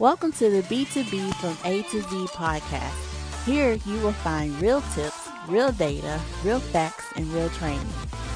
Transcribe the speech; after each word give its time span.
Welcome 0.00 0.32
to 0.32 0.50
the 0.50 0.62
B2B 0.62 1.34
from 1.36 1.56
A 1.64 1.82
to 1.82 2.02
Z 2.02 2.26
podcast. 2.32 3.44
Here 3.46 3.78
you 3.86 4.00
will 4.00 4.10
find 4.12 4.60
real 4.60 4.80
tips, 4.92 5.28
real 5.46 5.70
data, 5.70 6.20
real 6.42 6.58
facts, 6.58 7.04
and 7.14 7.32
real 7.32 7.48
training. 7.50 7.86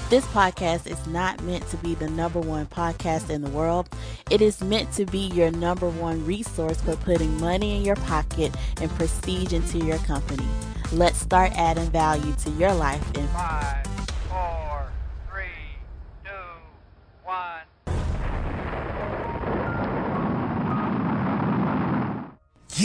This 0.09 0.25
podcast 0.27 0.87
is 0.87 1.05
not 1.09 1.43
meant 1.43 1.67
to 1.71 1.77
be 1.79 1.97
the 1.97 2.09
number 2.11 2.39
one 2.39 2.67
podcast 2.67 3.29
in 3.29 3.43
the 3.43 3.51
world. 3.51 3.89
It 4.31 4.41
is 4.41 4.63
meant 4.63 4.93
to 4.93 5.05
be 5.05 5.27
your 5.35 5.51
number 5.51 5.91
one 5.91 6.25
resource 6.25 6.81
for 6.81 6.95
putting 6.95 7.41
money 7.41 7.77
in 7.77 7.83
your 7.83 7.97
pocket 7.97 8.55
and 8.81 8.89
prestige 8.93 9.53
into 9.53 9.79
your 9.79 9.99
company. 9.99 10.47
Let's 10.93 11.19
start 11.19 11.51
adding 11.57 11.91
value 11.91 12.35
to 12.45 12.51
your 12.51 12.73
life 12.73 13.05
in 13.17 13.27
Five, 13.29 13.85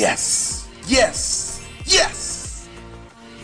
Yes, 0.03 0.67
yes, 0.85 1.65
yes. 1.85 2.67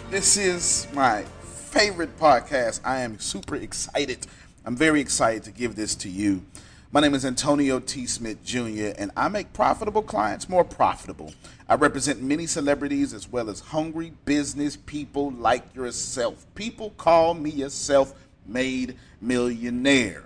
This 0.09 0.36
is 0.36 0.90
my 0.91 1.23
favorite 1.41 2.20
podcast. 2.20 2.82
I 2.84 2.99
am 2.99 3.18
super 3.18 3.55
excited. 3.55 4.27
I'm 4.66 4.76
very 4.76 4.99
excited 4.99 5.45
to 5.45 5.52
give 5.52 5.77
this 5.77 5.95
to 5.95 6.09
you. 6.09 6.44
My 6.91 6.99
name 6.99 7.16
is 7.16 7.23
Antonio 7.23 7.80
T. 7.80 8.05
Smith 8.05 8.44
Jr., 8.44 8.91
and 8.98 9.09
I 9.16 9.30
make 9.30 9.54
profitable 9.54 10.02
clients 10.02 10.49
more 10.49 10.66
profitable. 10.66 11.34
I 11.70 11.76
represent 11.76 12.22
many 12.22 12.45
celebrities 12.45 13.13
as 13.13 13.32
well 13.32 13.49
as 13.49 13.62
hungry 13.62 14.12
business 14.26 14.76
people 14.76 15.32
like 15.32 15.73
yourself. 15.73 16.46
People 16.55 16.90
call 16.98 17.35
me 17.35 17.62
a 17.62 17.70
self 17.70 18.13
made 18.46 18.98
millionaire, 19.21 20.26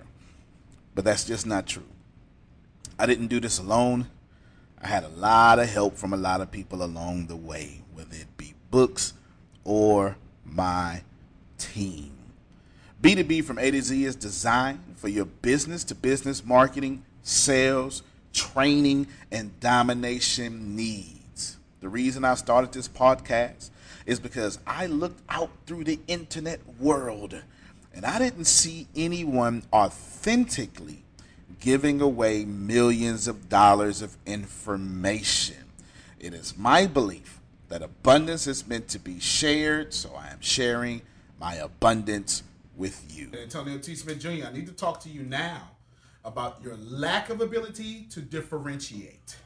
but 0.96 1.04
that's 1.04 1.22
just 1.22 1.46
not 1.46 1.68
true. 1.68 1.86
I 2.98 3.06
didn't 3.06 3.28
do 3.28 3.38
this 3.38 3.60
alone. 3.60 4.08
I 4.84 4.88
had 4.88 5.04
a 5.04 5.08
lot 5.08 5.58
of 5.58 5.70
help 5.70 5.96
from 5.96 6.12
a 6.12 6.16
lot 6.18 6.42
of 6.42 6.50
people 6.50 6.84
along 6.84 7.28
the 7.28 7.36
way, 7.36 7.80
whether 7.94 8.16
it 8.16 8.36
be 8.36 8.52
books 8.70 9.14
or 9.64 10.18
my 10.44 11.00
team. 11.56 12.12
B2B 13.00 13.44
from 13.44 13.58
A 13.58 13.70
to 13.70 13.80
Z 13.80 14.04
is 14.04 14.14
designed 14.14 14.80
for 14.96 15.08
your 15.08 15.24
business 15.24 15.84
to 15.84 15.94
business 15.94 16.44
marketing, 16.44 17.02
sales, 17.22 18.02
training, 18.34 19.06
and 19.32 19.58
domination 19.58 20.76
needs. 20.76 21.56
The 21.80 21.88
reason 21.88 22.22
I 22.22 22.34
started 22.34 22.70
this 22.70 22.88
podcast 22.88 23.70
is 24.04 24.20
because 24.20 24.58
I 24.66 24.84
looked 24.84 25.22
out 25.30 25.48
through 25.64 25.84
the 25.84 25.98
internet 26.08 26.60
world 26.78 27.42
and 27.94 28.04
I 28.04 28.18
didn't 28.18 28.44
see 28.44 28.86
anyone 28.94 29.62
authentically 29.72 31.03
giving 31.64 32.02
away 32.02 32.44
millions 32.44 33.26
of 33.26 33.48
dollars 33.48 34.02
of 34.02 34.18
information. 34.26 35.56
It 36.20 36.34
is 36.34 36.58
my 36.58 36.86
belief 36.86 37.40
that 37.70 37.80
abundance 37.80 38.46
is 38.46 38.68
meant 38.68 38.86
to 38.88 38.98
be 38.98 39.18
shared, 39.18 39.94
so 39.94 40.14
I 40.14 40.28
am 40.28 40.42
sharing 40.42 41.00
my 41.40 41.54
abundance 41.54 42.42
with 42.76 43.06
you. 43.08 43.30
Antonio 43.32 43.78
T. 43.78 43.94
Smith 43.94 44.20
Jr., 44.20 44.46
I 44.46 44.52
need 44.52 44.66
to 44.66 44.74
talk 44.74 45.00
to 45.04 45.08
you 45.08 45.22
now 45.22 45.70
about 46.22 46.60
your 46.62 46.76
lack 46.76 47.30
of 47.30 47.40
ability 47.40 48.08
to 48.10 48.20
differentiate. 48.20 49.36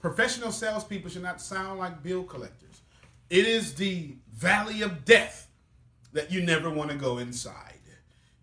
Professional 0.00 0.50
salespeople 0.50 1.10
should 1.10 1.22
not 1.22 1.42
sound 1.42 1.78
like 1.78 2.02
bill 2.02 2.22
collectors. 2.22 2.80
It 3.28 3.44
is 3.44 3.74
the 3.74 4.14
valley 4.32 4.80
of 4.80 5.04
death 5.04 5.48
that 6.14 6.32
you 6.32 6.42
never 6.42 6.70
want 6.70 6.92
to 6.92 6.96
go 6.96 7.18
inside. 7.18 7.75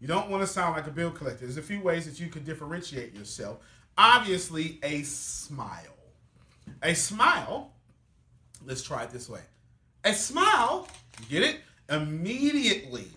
You 0.04 0.10
don't 0.10 0.30
want 0.30 0.44
to 0.44 0.48
sound 0.48 0.76
like 0.76 0.86
a 0.86 0.92
bill 0.92 1.12
collector. 1.12 1.46
There's 1.46 1.56
a 1.56 1.62
few 1.62 1.80
ways 1.80 2.06
that 2.08 2.20
you 2.20 2.28
can 2.30 2.44
differentiate 2.44 3.14
yourself. 3.14 3.60
Obviously, 3.98 4.78
a 4.84 5.02
smile. 5.04 5.96
A 6.82 6.94
smile, 6.94 7.72
let's 8.66 8.84
try 8.84 9.04
it 9.04 9.12
this 9.12 9.30
way. 9.30 9.40
A 10.04 10.14
smile, 10.14 10.90
you 11.22 11.40
get 11.40 11.50
it? 11.50 11.62
Immediately 11.90 13.08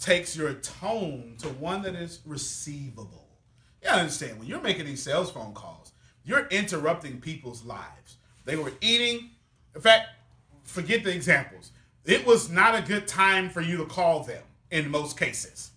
takes 0.00 0.36
your 0.36 0.54
tone 0.54 1.36
to 1.38 1.50
one 1.50 1.82
that 1.82 1.94
is 1.94 2.18
receivable. 2.26 3.28
You 3.84 3.90
understand, 3.90 4.40
when 4.40 4.48
you're 4.48 4.60
making 4.60 4.86
these 4.86 5.04
sales 5.04 5.30
phone 5.30 5.54
calls, 5.54 5.92
you're 6.24 6.48
interrupting 6.48 7.20
people's 7.20 7.64
lives. 7.64 8.16
They 8.44 8.56
were 8.56 8.72
eating. 8.80 9.30
In 9.72 9.80
fact, 9.80 10.08
forget 10.64 11.04
the 11.04 11.14
examples. 11.14 11.70
It 12.04 12.26
was 12.26 12.50
not 12.50 12.74
a 12.74 12.82
good 12.82 13.06
time 13.06 13.50
for 13.50 13.60
you 13.60 13.76
to 13.76 13.84
call 13.84 14.24
them 14.24 14.42
in 14.72 14.90
most 14.90 15.16
cases. 15.16 15.70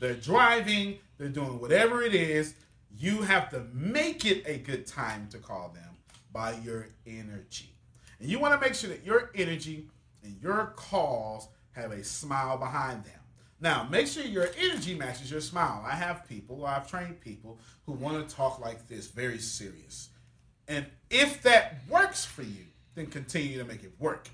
They're 0.00 0.14
driving, 0.14 0.98
they're 1.18 1.28
doing 1.28 1.60
whatever 1.60 2.02
it 2.02 2.14
is. 2.14 2.54
You 2.96 3.22
have 3.22 3.50
to 3.50 3.64
make 3.72 4.24
it 4.24 4.44
a 4.46 4.58
good 4.58 4.86
time 4.86 5.28
to 5.30 5.38
call 5.38 5.70
them 5.74 5.96
by 6.32 6.54
your 6.64 6.88
energy. 7.06 7.74
And 8.20 8.28
you 8.28 8.38
want 8.38 8.54
to 8.54 8.60
make 8.60 8.74
sure 8.74 8.90
that 8.90 9.04
your 9.04 9.30
energy 9.34 9.88
and 10.22 10.36
your 10.42 10.72
calls 10.76 11.48
have 11.72 11.92
a 11.92 12.04
smile 12.04 12.56
behind 12.56 13.04
them. 13.04 13.20
Now, 13.60 13.86
make 13.90 14.06
sure 14.06 14.24
your 14.24 14.48
energy 14.58 14.94
matches 14.94 15.30
your 15.30 15.40
smile. 15.40 15.82
I 15.86 15.94
have 15.94 16.28
people, 16.28 16.66
I've 16.66 16.88
trained 16.88 17.20
people 17.20 17.58
who 17.86 17.92
want 17.92 18.28
to 18.28 18.34
talk 18.34 18.60
like 18.60 18.88
this, 18.88 19.08
very 19.08 19.38
serious. 19.38 20.10
And 20.68 20.86
if 21.10 21.42
that 21.42 21.78
works 21.88 22.24
for 22.24 22.42
you, 22.42 22.64
then 22.94 23.06
continue 23.06 23.58
to 23.58 23.64
make 23.64 23.82
it 23.82 23.92
work. 23.98 24.28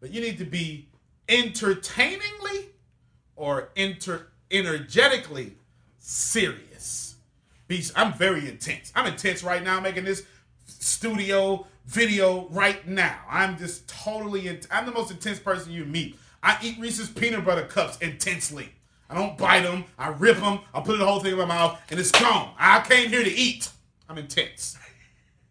But 0.00 0.12
you 0.12 0.20
need 0.20 0.38
to 0.38 0.44
be 0.44 0.88
entertainingly 1.28 2.70
or 3.36 3.70
inter- 3.76 4.28
energetically 4.50 5.56
serious. 5.98 7.16
Be, 7.66 7.84
I'm 7.96 8.12
very 8.12 8.48
intense. 8.48 8.92
I'm 8.94 9.06
intense 9.06 9.42
right 9.42 9.62
now 9.62 9.80
making 9.80 10.04
this 10.04 10.24
studio 10.66 11.66
video 11.86 12.48
right 12.50 12.86
now. 12.86 13.18
I'm 13.28 13.58
just 13.58 13.88
totally, 13.88 14.48
in, 14.48 14.60
I'm 14.70 14.86
the 14.86 14.92
most 14.92 15.10
intense 15.10 15.38
person 15.38 15.72
you 15.72 15.84
meet. 15.84 16.18
I 16.42 16.58
eat 16.62 16.78
Reese's 16.78 17.08
peanut 17.08 17.44
butter 17.44 17.64
cups 17.64 17.98
intensely. 17.98 18.70
I 19.08 19.14
don't 19.14 19.36
bite 19.36 19.62
them. 19.62 19.84
I 19.98 20.08
rip 20.08 20.38
them. 20.38 20.60
I 20.72 20.80
put 20.80 20.98
the 20.98 21.06
whole 21.06 21.20
thing 21.20 21.32
in 21.32 21.38
my 21.38 21.44
mouth, 21.44 21.80
and 21.90 22.00
it's 22.00 22.10
gone. 22.10 22.54
I 22.58 22.80
came 22.80 23.10
here 23.10 23.22
to 23.22 23.30
eat. 23.30 23.70
I'm 24.08 24.18
intense. 24.18 24.78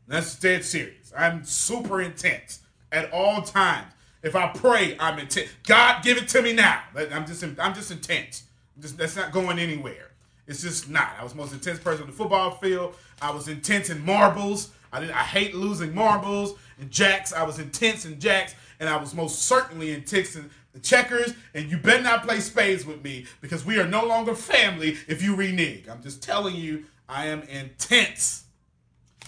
That's 0.07 0.37
dead 0.39 0.63
serious. 0.65 1.13
I'm 1.17 1.45
super 1.45 2.01
intense 2.01 2.59
at 2.91 3.11
all 3.11 3.41
times. 3.41 3.91
If 4.21 4.35
I 4.35 4.47
pray, 4.49 4.95
I'm 4.99 5.19
intense. 5.19 5.49
God, 5.63 6.03
give 6.03 6.17
it 6.17 6.27
to 6.29 6.41
me 6.41 6.53
now. 6.53 6.81
I'm 6.95 7.25
just, 7.25 7.43
I'm 7.43 7.73
just 7.73 7.91
intense. 7.91 8.43
Just, 8.79 8.97
that's 8.97 9.15
not 9.15 9.31
going 9.31 9.59
anywhere. 9.59 10.11
It's 10.47 10.61
just 10.61 10.89
not. 10.89 11.11
I 11.19 11.23
was 11.23 11.33
the 11.33 11.37
most 11.37 11.53
intense 11.53 11.79
person 11.79 12.03
on 12.03 12.09
the 12.09 12.15
football 12.15 12.51
field. 12.51 12.95
I 13.21 13.31
was 13.31 13.47
intense 13.47 13.89
in 13.89 14.03
marbles. 14.05 14.71
I 14.91 14.99
did. 14.99 15.11
I 15.11 15.23
hate 15.23 15.55
losing 15.55 15.95
marbles 15.95 16.55
and 16.79 16.91
jacks. 16.91 17.33
I 17.33 17.43
was 17.43 17.59
intense 17.59 18.05
in 18.05 18.19
jacks, 18.19 18.55
and 18.79 18.89
I 18.89 18.97
was 18.97 19.13
most 19.13 19.43
certainly 19.43 19.91
intense 19.91 20.35
in 20.35 20.49
checkers. 20.81 21.33
And 21.53 21.71
you 21.71 21.77
better 21.77 22.03
not 22.03 22.23
play 22.23 22.39
spades 22.39 22.85
with 22.85 23.03
me 23.03 23.25
because 23.41 23.65
we 23.65 23.79
are 23.79 23.87
no 23.87 24.05
longer 24.05 24.35
family 24.35 24.97
if 25.07 25.21
you 25.21 25.35
renege. 25.35 25.87
I'm 25.87 26.03
just 26.03 26.21
telling 26.21 26.55
you, 26.55 26.85
I 27.07 27.27
am 27.27 27.43
intense. 27.43 28.43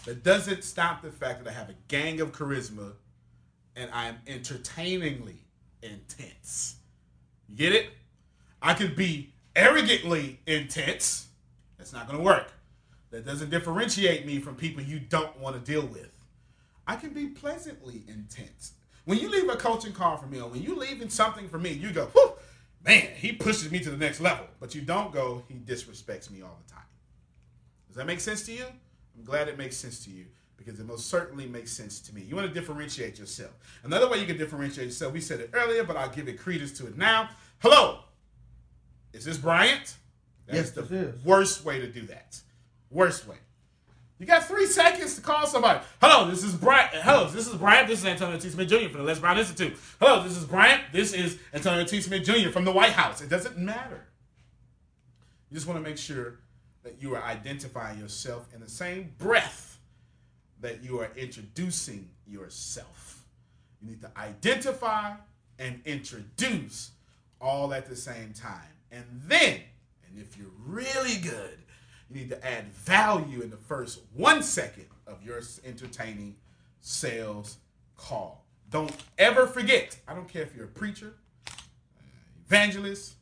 That 0.05 0.23
doesn't 0.23 0.63
stop 0.63 1.01
the 1.01 1.11
fact 1.11 1.43
that 1.43 1.49
I 1.49 1.53
have 1.53 1.69
a 1.69 1.75
gang 1.87 2.19
of 2.19 2.31
charisma, 2.31 2.93
and 3.75 3.89
I 3.91 4.07
am 4.07 4.17
entertainingly 4.27 5.45
intense. 5.81 6.75
You 7.47 7.55
get 7.55 7.73
it? 7.73 7.89
I 8.61 8.73
could 8.73 8.95
be 8.95 9.33
arrogantly 9.55 10.39
intense. 10.45 11.27
That's 11.77 11.93
not 11.93 12.07
going 12.07 12.19
to 12.19 12.23
work. 12.23 12.51
That 13.11 13.25
doesn't 13.25 13.49
differentiate 13.49 14.25
me 14.25 14.39
from 14.39 14.55
people 14.55 14.83
you 14.83 14.99
don't 14.99 15.39
want 15.39 15.55
to 15.55 15.71
deal 15.71 15.85
with. 15.85 16.11
I 16.87 16.95
can 16.95 17.11
be 17.11 17.27
pleasantly 17.27 18.03
intense. 18.07 18.73
When 19.05 19.19
you 19.19 19.29
leave 19.29 19.49
a 19.49 19.55
coaching 19.55 19.93
call 19.93 20.17
for 20.17 20.27
me, 20.27 20.41
or 20.41 20.49
when 20.49 20.61
you 20.61 20.75
leaving 20.75 21.09
something 21.09 21.47
for 21.47 21.57
me, 21.57 21.71
you 21.71 21.91
go, 21.91 22.07
Whew, 22.07 22.33
man, 22.85 23.09
he 23.15 23.31
pushes 23.31 23.71
me 23.71 23.79
to 23.79 23.89
the 23.89 23.97
next 23.97 24.19
level. 24.19 24.47
But 24.59 24.75
you 24.75 24.81
don't 24.81 25.13
go, 25.13 25.43
he 25.47 25.55
disrespects 25.55 26.29
me 26.29 26.41
all 26.41 26.59
the 26.65 26.73
time. 26.73 26.83
Does 27.87 27.95
that 27.97 28.07
make 28.07 28.19
sense 28.19 28.45
to 28.47 28.51
you? 28.51 28.65
I'm 29.17 29.23
glad 29.23 29.47
it 29.47 29.57
makes 29.57 29.77
sense 29.77 30.03
to 30.05 30.09
you 30.09 30.25
because 30.57 30.79
it 30.79 30.85
most 30.85 31.09
certainly 31.09 31.45
makes 31.45 31.71
sense 31.71 31.99
to 32.01 32.13
me. 32.13 32.21
You 32.21 32.35
want 32.35 32.47
to 32.47 32.53
differentiate 32.53 33.19
yourself. 33.19 33.51
Another 33.83 34.09
way 34.09 34.19
you 34.19 34.25
can 34.25 34.37
differentiate 34.37 34.87
yourself, 34.87 35.13
we 35.13 35.21
said 35.21 35.39
it 35.39 35.51
earlier, 35.53 35.83
but 35.83 35.95
I'll 35.95 36.09
give 36.09 36.27
it 36.27 36.39
credence 36.39 36.71
to 36.79 36.87
it 36.87 36.97
now. 36.97 37.29
Hello, 37.59 37.99
is 39.25 39.37
this 39.37 39.43
Bryant? 39.43 39.95
That's 40.45 40.57
Yes, 40.57 40.71
the 40.71 40.95
is. 40.95 41.25
worst 41.25 41.65
way 41.65 41.79
to 41.79 41.87
do 41.87 42.03
that. 42.03 42.39
Worst 42.91 43.27
way. 43.27 43.37
You 44.19 44.27
got 44.27 44.45
three 44.45 44.67
seconds 44.67 45.15
to 45.15 45.21
call 45.21 45.47
somebody. 45.47 45.79
Hello, 45.99 46.29
this 46.29 46.43
is 46.43 46.53
Bryant. 46.53 46.91
Hello, 46.93 47.27
this 47.27 47.47
is 47.47 47.55
Bryant. 47.55 47.87
This 47.87 47.99
is 47.99 48.05
Antonio 48.05 48.37
T. 48.37 48.49
Smith 48.49 48.69
Jr. 48.69 48.87
from 48.89 48.99
the 48.99 49.03
Les 49.03 49.19
Brown 49.19 49.39
Institute. 49.39 49.75
Hello, 49.99 50.23
this 50.23 50.37
is 50.37 50.45
Bryant. 50.45 50.83
This 50.93 51.11
is 51.11 51.39
Antonio 51.53 51.83
T. 51.85 51.99
Smith 52.01 52.23
Jr. 52.23 52.51
from 52.51 52.65
the 52.65 52.71
White 52.71 52.91
House. 52.91 53.21
It 53.21 53.29
doesn't 53.29 53.57
matter. 53.57 54.05
You 55.49 55.55
just 55.55 55.67
want 55.67 55.83
to 55.83 55.89
make 55.89 55.97
sure 55.97 56.35
that 56.83 57.01
you 57.01 57.15
are 57.15 57.23
identifying 57.23 57.99
yourself 57.99 58.47
in 58.53 58.61
the 58.61 58.69
same 58.69 59.11
breath 59.17 59.79
that 60.61 60.83
you 60.83 60.99
are 60.99 61.09
introducing 61.17 62.07
yourself. 62.27 63.23
You 63.81 63.89
need 63.89 64.01
to 64.01 64.11
identify 64.15 65.13
and 65.57 65.81
introduce 65.83 66.91
all 67.41 67.73
at 67.73 67.87
the 67.87 67.95
same 67.95 68.33
time. 68.33 68.74
And 68.91 69.05
then, 69.27 69.59
and 70.07 70.19
if 70.19 70.37
you're 70.37 70.47
really 70.65 71.17
good, 71.17 71.57
you 72.09 72.15
need 72.15 72.29
to 72.29 72.45
add 72.45 72.67
value 72.69 73.41
in 73.41 73.49
the 73.49 73.57
first 73.57 74.01
one 74.13 74.43
second 74.43 74.85
of 75.07 75.23
your 75.23 75.41
entertaining 75.65 76.35
sales 76.81 77.57
call. 77.97 78.45
Don't 78.69 78.91
ever 79.17 79.47
forget. 79.47 79.97
I 80.07 80.13
don't 80.13 80.27
care 80.27 80.43
if 80.43 80.55
you're 80.55 80.65
a 80.65 80.69
preacher, 80.69 81.13
uh, 81.47 81.51
evangelist, 82.45 83.15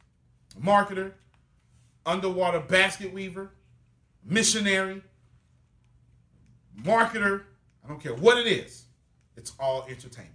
marketer, 0.61 1.11
underwater 2.05 2.59
basket 2.59 3.13
weaver, 3.13 3.51
missionary, 4.25 5.01
marketer. 6.81 7.43
I 7.83 7.87
don't 7.87 8.01
care 8.01 8.15
what 8.15 8.37
it 8.37 8.47
is. 8.47 8.85
It's 9.35 9.53
all 9.59 9.85
entertainment. 9.89 10.33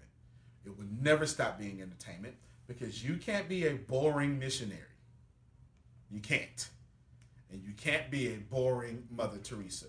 It 0.64 0.76
will 0.76 0.86
never 1.00 1.26
stop 1.26 1.58
being 1.58 1.80
entertainment 1.80 2.34
because 2.66 3.02
you 3.02 3.16
can't 3.16 3.48
be 3.48 3.66
a 3.66 3.74
boring 3.74 4.38
missionary. 4.38 4.82
You 6.10 6.20
can't. 6.20 6.68
And 7.50 7.62
you 7.62 7.72
can't 7.72 8.10
be 8.10 8.28
a 8.28 8.36
boring 8.36 9.04
Mother 9.10 9.38
Teresa. 9.38 9.86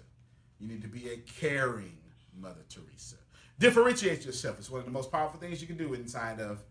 You 0.60 0.68
need 0.68 0.82
to 0.82 0.88
be 0.88 1.10
a 1.10 1.18
caring 1.18 1.98
Mother 2.40 2.64
Teresa. 2.70 3.16
Differentiate 3.60 4.26
yourself. 4.26 4.58
It's 4.60 4.70
one 4.70 4.80
of 4.80 4.86
the 4.86 4.92
most 4.92 5.12
powerful 5.12 5.40
things 5.40 5.62
you 5.62 5.68
can 5.68 5.78
do 5.78 5.94
inside 5.94 6.40
of 6.40 6.64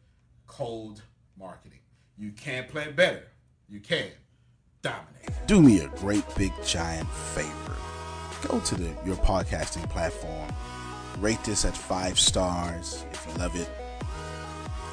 cold 0.47 1.03
marketing. 1.39 1.81
You 2.17 2.33
can 2.33 2.65
play 2.65 2.91
better. 2.91 3.25
You 3.69 3.81
can 3.81 4.09
dominate. 4.83 5.47
do 5.47 5.61
me 5.61 5.81
a 5.81 5.89
great 5.89 6.25
big 6.37 6.53
giant 6.65 7.09
favor. 7.09 7.77
Go 8.47 8.61
to 8.61 8.75
the 8.75 8.95
your 9.05 9.17
podcasting 9.17 9.89
platform. 9.91 10.51
Rate 11.19 11.43
this 11.45 11.65
at 11.65 11.77
five 11.77 12.19
stars 12.19 13.05
if 13.13 13.27
you 13.27 13.35
love 13.35 13.55
it. 13.57 13.69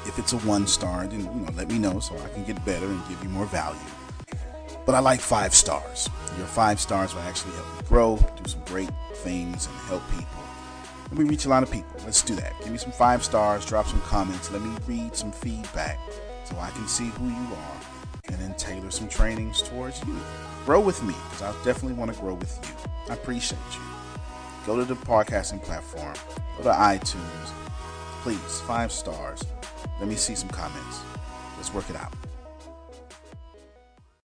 If 0.06 0.18
it's 0.18 0.32
a 0.32 0.38
one 0.38 0.66
star, 0.66 1.06
then 1.06 1.20
you 1.20 1.26
know 1.26 1.52
let 1.56 1.68
me 1.68 1.78
know 1.78 2.00
so 2.00 2.16
I 2.18 2.28
can 2.28 2.44
get 2.44 2.62
better 2.64 2.86
and 2.86 3.08
give 3.08 3.22
you 3.22 3.28
more 3.30 3.46
value. 3.46 3.78
But 4.86 4.94
I 4.94 5.00
like 5.00 5.20
five 5.20 5.54
stars. 5.54 6.08
Your 6.38 6.46
five 6.46 6.80
stars 6.80 7.12
will 7.14 7.22
actually 7.22 7.52
help 7.54 7.66
me 7.66 7.88
grow, 7.88 8.16
do 8.42 8.48
some 8.48 8.62
great 8.64 8.90
things, 9.16 9.66
and 9.66 9.76
help 9.88 10.02
people. 10.10 10.44
And 11.10 11.18
we 11.18 11.24
reach 11.24 11.44
a 11.44 11.48
lot 11.48 11.62
of 11.62 11.70
people. 11.70 12.00
Let's 12.04 12.22
do 12.22 12.34
that. 12.36 12.52
Give 12.60 12.70
me 12.70 12.78
some 12.78 12.92
five 12.92 13.24
stars, 13.24 13.66
drop 13.66 13.86
some 13.86 14.00
comments, 14.02 14.50
let 14.50 14.62
me 14.62 14.76
read 14.86 15.16
some 15.16 15.32
feedback 15.32 15.98
so 16.44 16.56
I 16.58 16.70
can 16.70 16.86
see 16.86 17.06
who 17.06 17.26
you 17.26 17.54
are 17.54 17.80
and 18.28 18.36
then 18.38 18.54
tailor 18.54 18.90
some 18.90 19.08
trainings 19.08 19.62
towards 19.62 20.04
you. 20.04 20.16
Grow 20.64 20.80
with 20.80 21.02
me 21.02 21.14
because 21.30 21.42
I 21.42 21.64
definitely 21.64 21.94
want 21.94 22.12
to 22.12 22.20
grow 22.20 22.34
with 22.34 22.58
you. 22.62 22.90
I 23.10 23.14
appreciate 23.14 23.58
you. 23.72 23.80
Go 24.66 24.76
to 24.76 24.84
the 24.84 24.94
podcasting 24.94 25.62
platform, 25.62 26.14
go 26.58 26.64
to 26.64 26.70
iTunes. 26.70 27.52
Please, 28.22 28.60
five 28.62 28.90
stars. 28.90 29.44
Let 30.00 30.08
me 30.08 30.16
see 30.16 30.34
some 30.34 30.48
comments. 30.48 31.00
Let's 31.56 31.72
work 31.72 31.88
it 31.88 31.96
out. 31.96 32.12